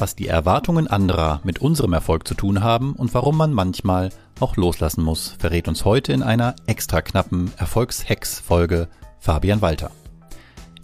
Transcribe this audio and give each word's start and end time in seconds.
was 0.00 0.14
die 0.14 0.28
Erwartungen 0.28 0.86
anderer 0.86 1.40
mit 1.44 1.60
unserem 1.60 1.92
Erfolg 1.92 2.26
zu 2.28 2.34
tun 2.34 2.62
haben 2.62 2.94
und 2.94 3.14
warum 3.14 3.36
man 3.36 3.52
manchmal 3.52 4.10
auch 4.40 4.56
loslassen 4.56 5.02
muss, 5.02 5.34
verrät 5.38 5.68
uns 5.68 5.84
heute 5.84 6.12
in 6.12 6.22
einer 6.22 6.54
extra 6.66 7.02
knappen 7.02 7.52
Erfolgshex-Folge 7.56 8.88
Fabian 9.18 9.60
Walter. 9.60 9.90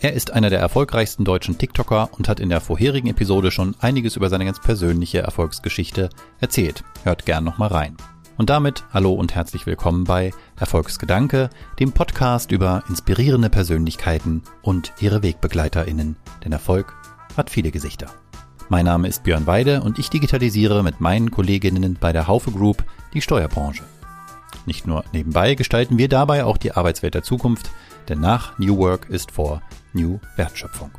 Er 0.00 0.14
ist 0.14 0.32
einer 0.32 0.50
der 0.50 0.60
erfolgreichsten 0.60 1.24
deutschen 1.24 1.58
TikToker 1.58 2.08
und 2.12 2.28
hat 2.28 2.40
in 2.40 2.48
der 2.48 2.60
vorherigen 2.60 3.08
Episode 3.08 3.50
schon 3.50 3.76
einiges 3.80 4.16
über 4.16 4.28
seine 4.30 4.44
ganz 4.44 4.60
persönliche 4.60 5.20
Erfolgsgeschichte 5.20 6.08
erzählt. 6.40 6.82
Hört 7.04 7.26
gern 7.26 7.44
nochmal 7.44 7.68
rein. 7.68 7.96
Und 8.38 8.50
damit 8.50 8.84
hallo 8.92 9.12
und 9.12 9.34
herzlich 9.34 9.66
willkommen 9.66 10.04
bei 10.04 10.32
Erfolgsgedanke, 10.58 11.50
dem 11.78 11.92
Podcast 11.92 12.50
über 12.50 12.82
inspirierende 12.88 13.50
Persönlichkeiten 13.50 14.42
und 14.62 14.92
ihre 15.00 15.22
Wegbegleiterinnen. 15.22 16.16
Denn 16.44 16.52
Erfolg 16.52 16.94
hat 17.36 17.50
viele 17.50 17.70
Gesichter. 17.70 18.21
Mein 18.72 18.86
Name 18.86 19.06
ist 19.06 19.22
Björn 19.22 19.46
Weide 19.46 19.82
und 19.82 19.98
ich 19.98 20.08
digitalisiere 20.08 20.82
mit 20.82 20.98
meinen 20.98 21.30
Kolleginnen 21.30 21.98
bei 22.00 22.14
der 22.14 22.26
Haufe 22.26 22.50
Group 22.50 22.82
die 23.12 23.20
Steuerbranche. 23.20 23.82
Nicht 24.64 24.86
nur 24.86 25.04
nebenbei 25.12 25.56
gestalten 25.56 25.98
wir 25.98 26.08
dabei 26.08 26.46
auch 26.46 26.56
die 26.56 26.72
Arbeitswelt 26.72 27.12
der 27.12 27.22
Zukunft, 27.22 27.70
denn 28.08 28.20
nach 28.20 28.58
New 28.58 28.78
Work 28.78 29.10
ist 29.10 29.30
vor 29.30 29.60
New 29.92 30.20
Wertschöpfung. 30.36 30.90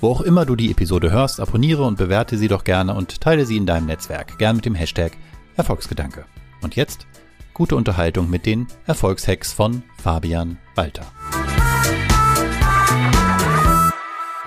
Wo 0.00 0.10
auch 0.10 0.20
immer 0.20 0.46
du 0.46 0.56
die 0.56 0.72
Episode 0.72 1.12
hörst, 1.12 1.38
abonniere 1.38 1.84
und 1.84 1.96
bewerte 1.96 2.36
sie 2.36 2.48
doch 2.48 2.64
gerne 2.64 2.92
und 2.92 3.20
teile 3.20 3.46
sie 3.46 3.56
in 3.56 3.66
deinem 3.66 3.86
Netzwerk, 3.86 4.36
gern 4.38 4.56
mit 4.56 4.64
dem 4.64 4.74
Hashtag 4.74 5.12
Erfolgsgedanke. 5.56 6.24
Und 6.60 6.74
jetzt 6.74 7.06
gute 7.54 7.76
Unterhaltung 7.76 8.28
mit 8.28 8.46
den 8.46 8.66
Erfolgshacks 8.84 9.52
von 9.52 9.84
Fabian 10.02 10.58
Walter. 10.74 11.06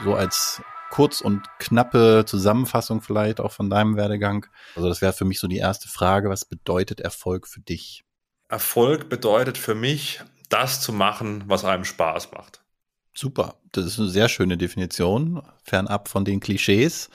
So 0.04 0.14
als 0.14 0.62
kurz 0.92 1.22
und 1.22 1.42
knappe 1.58 2.26
Zusammenfassung 2.28 3.02
vielleicht 3.02 3.40
auch 3.40 3.52
von 3.52 3.72
deinem 3.72 3.96
Werdegang? 3.96 4.46
Also 4.76 4.88
das 4.88 5.02
wäre 5.02 5.14
für 5.14 5.26
mich 5.26 5.40
so 5.40 5.48
die 5.48 5.58
erste 5.58 5.88
Frage. 5.88 6.30
Was 6.30 6.46
bedeutet 6.46 7.00
Erfolg 7.00 7.48
für 7.48 7.62
dich? 7.62 8.04
Erfolg 8.48 9.10
bedeutet 9.10 9.58
für 9.58 9.74
mich, 9.74 10.22
das 10.50 10.82
zu 10.82 10.94
machen, 10.94 11.44
was 11.48 11.66
einem 11.66 11.86
Spaß 11.86 12.32
macht. 12.34 12.62
Super, 13.14 13.56
das 13.72 13.86
ist 13.86 14.00
eine 14.00 14.10
sehr 14.10 14.30
schöne 14.30 14.58
Definition, 14.58 15.42
fernab 15.64 16.08
von 16.08 16.24
den 16.24 16.40
Klischees. 16.40 17.10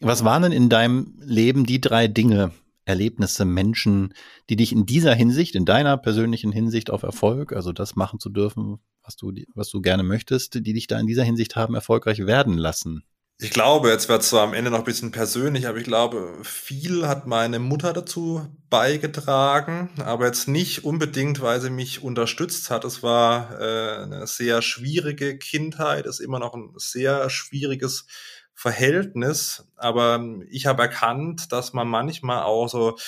Was 0.00 0.24
waren 0.24 0.42
denn 0.42 0.52
in 0.52 0.68
deinem 0.68 1.14
Leben 1.20 1.66
die 1.66 1.80
drei 1.80 2.08
Dinge, 2.08 2.52
Erlebnisse, 2.84 3.44
Menschen, 3.44 4.14
die 4.48 4.56
dich 4.56 4.72
in 4.72 4.86
dieser 4.86 5.14
Hinsicht, 5.14 5.54
in 5.54 5.66
deiner 5.66 5.98
persönlichen 5.98 6.52
Hinsicht 6.52 6.90
auf 6.90 7.02
Erfolg, 7.02 7.52
also 7.52 7.72
das 7.72 7.96
machen 7.96 8.20
zu 8.20 8.30
dürfen, 8.30 8.80
was 9.08 9.16
du, 9.16 9.32
was 9.54 9.70
du 9.70 9.80
gerne 9.80 10.02
möchtest, 10.02 10.54
die 10.54 10.74
dich 10.74 10.86
da 10.86 11.00
in 11.00 11.06
dieser 11.06 11.24
Hinsicht 11.24 11.56
haben 11.56 11.74
erfolgreich 11.74 12.26
werden 12.26 12.58
lassen? 12.58 13.02
Ich 13.40 13.50
glaube, 13.50 13.88
jetzt 13.88 14.08
wird 14.08 14.22
zwar 14.22 14.42
am 14.42 14.52
Ende 14.52 14.70
noch 14.70 14.80
ein 14.80 14.84
bisschen 14.84 15.12
persönlich, 15.12 15.66
aber 15.66 15.78
ich 15.78 15.84
glaube, 15.84 16.36
viel 16.42 17.06
hat 17.06 17.26
meine 17.26 17.58
Mutter 17.60 17.92
dazu 17.92 18.46
beigetragen, 18.68 19.90
aber 20.04 20.26
jetzt 20.26 20.48
nicht 20.48 20.84
unbedingt, 20.84 21.40
weil 21.40 21.60
sie 21.60 21.70
mich 21.70 22.02
unterstützt 22.02 22.68
hat. 22.68 22.84
Es 22.84 23.02
war 23.02 23.58
äh, 23.60 24.02
eine 24.02 24.26
sehr 24.26 24.60
schwierige 24.60 25.38
Kindheit, 25.38 26.04
ist 26.04 26.20
immer 26.20 26.40
noch 26.40 26.52
ein 26.52 26.72
sehr 26.76 27.30
schwieriges 27.30 28.06
Verhältnis, 28.54 29.70
aber 29.76 30.20
ich 30.50 30.66
habe 30.66 30.82
erkannt, 30.82 31.52
dass 31.52 31.72
man 31.72 31.86
manchmal 31.86 32.42
auch 32.42 32.68
so 32.68 32.98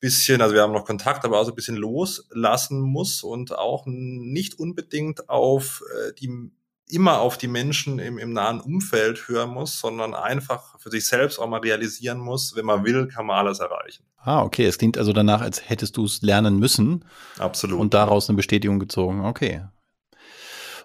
bisschen, 0.00 0.40
also 0.42 0.54
wir 0.54 0.62
haben 0.62 0.72
noch 0.72 0.84
Kontakt, 0.84 1.24
aber 1.24 1.40
auch 1.40 1.44
so 1.44 1.52
ein 1.52 1.56
bisschen 1.56 1.76
loslassen 1.76 2.80
muss 2.80 3.22
und 3.22 3.56
auch 3.56 3.84
nicht 3.86 4.58
unbedingt 4.58 5.28
auf 5.28 5.82
äh, 5.94 6.12
die 6.14 6.50
immer 6.88 7.18
auf 7.18 7.36
die 7.36 7.48
Menschen 7.48 7.98
im, 7.98 8.18
im 8.18 8.32
nahen 8.32 8.60
Umfeld 8.60 9.28
hören 9.28 9.50
muss, 9.50 9.80
sondern 9.80 10.14
einfach 10.14 10.78
für 10.78 10.90
sich 10.90 11.06
selbst 11.06 11.38
auch 11.38 11.48
mal 11.48 11.60
realisieren 11.60 12.18
muss, 12.18 12.54
wenn 12.54 12.64
man 12.64 12.84
will, 12.84 13.08
kann 13.08 13.26
man 13.26 13.38
alles 13.38 13.58
erreichen. 13.58 14.04
Ah, 14.18 14.42
okay. 14.42 14.66
Es 14.66 14.78
klingt 14.78 14.98
also 14.98 15.12
danach, 15.12 15.40
als 15.40 15.68
hättest 15.68 15.96
du 15.96 16.04
es 16.04 16.22
lernen 16.22 16.58
müssen. 16.58 17.04
Absolut. 17.38 17.80
Und 17.80 17.94
daraus 17.94 18.28
eine 18.28 18.36
Bestätigung 18.36 18.78
gezogen. 18.78 19.24
Okay. 19.24 19.62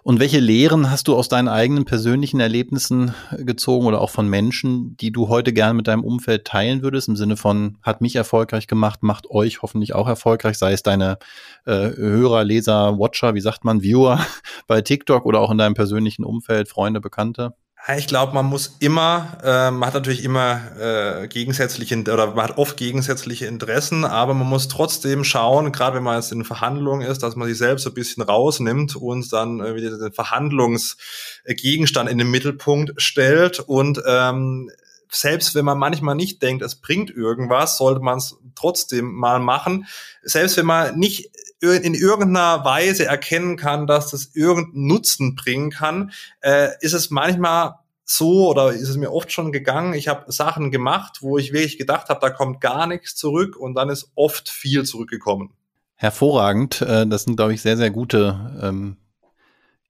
Und 0.04 0.18
welche 0.18 0.40
Lehren 0.40 0.90
hast 0.90 1.06
du 1.06 1.14
aus 1.14 1.28
deinen 1.28 1.46
eigenen 1.46 1.84
persönlichen 1.84 2.40
Erlebnissen 2.40 3.14
gezogen 3.36 3.86
oder 3.86 4.00
auch 4.00 4.10
von 4.10 4.26
Menschen, 4.28 4.96
die 4.96 5.12
du 5.12 5.28
heute 5.28 5.52
gerne 5.52 5.74
mit 5.74 5.86
deinem 5.86 6.02
Umfeld 6.02 6.44
teilen 6.44 6.82
würdest, 6.82 7.06
im 7.06 7.14
Sinne 7.14 7.36
von, 7.36 7.78
hat 7.82 8.00
mich 8.00 8.16
erfolgreich 8.16 8.66
gemacht, 8.66 9.04
macht 9.04 9.30
euch 9.30 9.62
hoffentlich 9.62 9.94
auch 9.94 10.08
erfolgreich, 10.08 10.58
sei 10.58 10.72
es 10.72 10.82
deine 10.82 11.18
äh, 11.66 11.90
Hörer, 11.96 12.42
Leser, 12.42 12.98
Watcher, 12.98 13.36
wie 13.36 13.40
sagt 13.40 13.64
man, 13.64 13.82
Viewer 13.82 14.18
bei 14.66 14.80
TikTok 14.80 15.24
oder 15.24 15.38
auch 15.38 15.52
in 15.52 15.58
deinem 15.58 15.74
persönlichen 15.74 16.24
Umfeld, 16.24 16.68
Freunde, 16.68 17.00
Bekannte? 17.00 17.54
Ich 17.96 18.06
glaube, 18.06 18.32
man 18.32 18.46
muss 18.46 18.76
immer, 18.78 19.38
äh, 19.42 19.72
man 19.72 19.88
hat 19.88 19.94
natürlich 19.94 20.22
immer 20.22 20.60
äh, 20.78 21.26
gegensätzliche 21.26 21.98
oder 21.98 22.28
man 22.28 22.44
hat 22.44 22.56
oft 22.56 22.76
gegensätzliche 22.76 23.46
Interessen, 23.46 24.04
aber 24.04 24.34
man 24.34 24.46
muss 24.46 24.68
trotzdem 24.68 25.24
schauen, 25.24 25.72
gerade 25.72 25.96
wenn 25.96 26.04
man 26.04 26.14
jetzt 26.14 26.30
in 26.30 26.44
Verhandlungen 26.44 27.04
ist, 27.04 27.24
dass 27.24 27.34
man 27.34 27.48
sich 27.48 27.58
selbst 27.58 27.82
so 27.82 27.90
ein 27.90 27.94
bisschen 27.94 28.22
rausnimmt 28.22 28.94
und 28.94 29.32
dann 29.32 29.58
äh, 29.58 29.74
wieder 29.74 29.98
den 29.98 30.12
Verhandlungsgegenstand 30.12 32.08
in 32.08 32.18
den 32.18 32.30
Mittelpunkt 32.30 33.02
stellt 33.02 33.58
und 33.58 34.00
ähm, 34.06 34.70
selbst 35.14 35.54
wenn 35.54 35.64
man 35.64 35.78
manchmal 35.78 36.14
nicht 36.14 36.42
denkt, 36.42 36.62
es 36.62 36.76
bringt 36.76 37.10
irgendwas, 37.10 37.76
sollte 37.78 38.00
man 38.00 38.18
es 38.18 38.36
trotzdem 38.54 39.12
mal 39.12 39.40
machen. 39.40 39.86
Selbst 40.22 40.56
wenn 40.56 40.66
man 40.66 40.98
nicht 40.98 41.30
in 41.60 41.94
irgendeiner 41.94 42.64
Weise 42.64 43.06
erkennen 43.06 43.56
kann, 43.56 43.86
dass 43.86 44.10
das 44.10 44.30
irgendeinen 44.34 44.86
Nutzen 44.88 45.36
bringen 45.36 45.70
kann, 45.70 46.12
äh, 46.40 46.70
ist 46.80 46.92
es 46.92 47.10
manchmal 47.10 47.76
so 48.04 48.48
oder 48.48 48.72
ist 48.72 48.88
es 48.88 48.96
mir 48.96 49.12
oft 49.12 49.30
schon 49.30 49.52
gegangen, 49.52 49.94
ich 49.94 50.08
habe 50.08 50.30
Sachen 50.32 50.70
gemacht, 50.70 51.18
wo 51.20 51.38
ich 51.38 51.52
wirklich 51.52 51.78
gedacht 51.78 52.08
habe, 52.08 52.20
da 52.20 52.30
kommt 52.30 52.60
gar 52.60 52.86
nichts 52.86 53.14
zurück 53.14 53.56
und 53.56 53.74
dann 53.74 53.90
ist 53.90 54.10
oft 54.16 54.48
viel 54.48 54.84
zurückgekommen. 54.84 55.52
Hervorragend. 55.94 56.82
Äh, 56.82 57.06
das 57.06 57.24
sind, 57.24 57.36
glaube 57.36 57.54
ich, 57.54 57.62
sehr, 57.62 57.76
sehr 57.76 57.90
gute 57.90 58.58
ähm, 58.60 58.96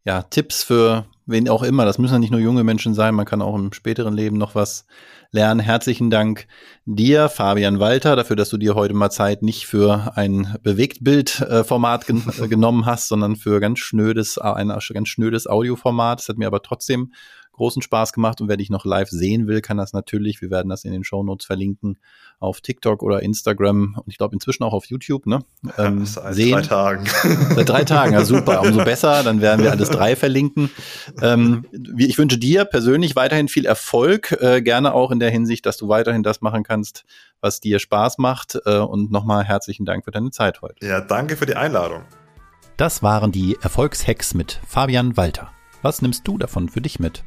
ja, 0.04 0.22
Tipps 0.22 0.62
für 0.62 1.06
wen 1.26 1.48
auch 1.48 1.62
immer. 1.62 1.84
Das 1.84 1.98
müssen 1.98 2.14
ja 2.14 2.18
nicht 2.18 2.30
nur 2.30 2.40
junge 2.40 2.64
Menschen 2.64 2.94
sein, 2.94 3.14
man 3.14 3.26
kann 3.26 3.42
auch 3.42 3.54
im 3.54 3.72
späteren 3.72 4.14
Leben 4.14 4.38
noch 4.38 4.54
was 4.54 4.86
lernen. 5.30 5.60
Herzlichen 5.60 6.10
Dank 6.10 6.46
dir, 6.84 7.28
Fabian 7.28 7.80
Walter, 7.80 8.16
dafür, 8.16 8.36
dass 8.36 8.50
du 8.50 8.58
dir 8.58 8.74
heute 8.74 8.94
mal 8.94 9.10
Zeit 9.10 9.42
nicht 9.42 9.66
für 9.66 10.12
ein 10.16 10.56
Bewegtbildformat 10.62 12.06
gen 12.06 12.22
genommen 12.48 12.86
hast, 12.86 13.08
sondern 13.08 13.36
für 13.36 13.60
ganz 13.60 13.78
schnödes, 13.78 14.38
ein 14.38 14.68
ganz 14.68 15.08
schnödes 15.08 15.46
Audioformat. 15.46 16.20
Das 16.20 16.28
hat 16.28 16.38
mir 16.38 16.46
aber 16.46 16.62
trotzdem 16.62 17.12
großen 17.52 17.82
Spaß 17.82 18.12
gemacht 18.12 18.40
und 18.40 18.48
wer 18.48 18.56
dich 18.56 18.70
noch 18.70 18.84
live 18.84 19.08
sehen 19.08 19.46
will, 19.46 19.60
kann 19.60 19.76
das 19.76 19.92
natürlich, 19.92 20.40
wir 20.40 20.50
werden 20.50 20.68
das 20.68 20.84
in 20.84 20.92
den 20.92 21.04
Show 21.04 21.22
Notes 21.22 21.46
verlinken, 21.46 21.98
auf 22.40 22.60
TikTok 22.60 23.02
oder 23.02 23.22
Instagram 23.22 23.96
und 23.98 24.08
ich 24.10 24.18
glaube 24.18 24.34
inzwischen 24.34 24.64
auch 24.64 24.72
auf 24.72 24.86
YouTube, 24.86 25.26
ne? 25.26 25.40
Ähm, 25.78 26.04
seit 26.04 26.34
sehen. 26.34 26.52
drei 26.52 26.62
Tagen. 26.62 27.06
Seit 27.54 27.68
drei 27.68 27.84
Tagen, 27.84 28.12
ja 28.12 28.24
super, 28.24 28.60
umso 28.60 28.84
besser, 28.84 29.22
dann 29.22 29.40
werden 29.40 29.62
wir 29.62 29.70
alles 29.70 29.88
drei 29.88 30.16
verlinken. 30.16 30.70
Ähm, 31.20 31.64
ich 31.96 32.18
wünsche 32.18 32.36
dir 32.38 32.64
persönlich 32.64 33.16
weiterhin 33.16 33.48
viel 33.48 33.64
Erfolg, 33.64 34.32
äh, 34.32 34.60
gerne 34.60 34.92
auch 34.92 35.10
in 35.10 35.18
der 35.18 35.30
Hinsicht, 35.30 35.64
dass 35.64 35.76
du 35.76 35.88
weiterhin 35.88 36.22
das 36.22 36.42
machen 36.42 36.62
kannst, 36.62 37.04
was 37.40 37.60
dir 37.60 37.78
Spaß 37.78 38.18
macht 38.18 38.58
äh, 38.66 38.78
und 38.78 39.10
nochmal 39.10 39.44
herzlichen 39.44 39.86
Dank 39.86 40.04
für 40.04 40.10
deine 40.10 40.30
Zeit 40.30 40.60
heute. 40.62 40.86
Ja, 40.86 41.00
danke 41.00 41.36
für 41.36 41.46
die 41.46 41.56
Einladung. 41.56 42.02
Das 42.76 43.02
waren 43.02 43.32
die 43.32 43.56
Erfolgshacks 43.60 44.34
mit 44.34 44.60
Fabian 44.66 45.16
Walter. 45.16 45.50
Was 45.82 46.02
nimmst 46.02 46.26
du 46.26 46.38
davon 46.38 46.68
für 46.68 46.80
dich 46.80 46.98
mit? 46.98 47.22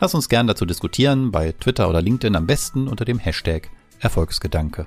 Lass 0.00 0.14
uns 0.14 0.30
gern 0.30 0.46
dazu 0.46 0.64
diskutieren, 0.64 1.30
bei 1.30 1.52
Twitter 1.52 1.86
oder 1.88 2.00
LinkedIn 2.00 2.34
am 2.34 2.46
besten 2.46 2.88
unter 2.88 3.04
dem 3.04 3.18
Hashtag 3.18 3.68
Erfolgsgedanke. 3.98 4.86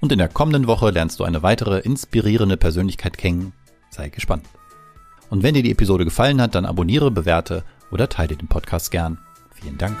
Und 0.00 0.12
in 0.12 0.18
der 0.18 0.28
kommenden 0.28 0.68
Woche 0.68 0.90
lernst 0.90 1.18
du 1.18 1.24
eine 1.24 1.42
weitere 1.42 1.80
inspirierende 1.80 2.56
Persönlichkeit 2.56 3.18
kennen. 3.18 3.52
Sei 3.90 4.08
gespannt. 4.08 4.46
Und 5.28 5.42
wenn 5.42 5.54
dir 5.54 5.64
die 5.64 5.72
Episode 5.72 6.04
gefallen 6.04 6.40
hat, 6.40 6.54
dann 6.54 6.66
abonniere, 6.66 7.10
bewerte 7.10 7.64
oder 7.90 8.08
teile 8.08 8.36
den 8.36 8.46
Podcast 8.46 8.92
gern. 8.92 9.18
Vielen 9.60 9.76
Dank. 9.76 9.96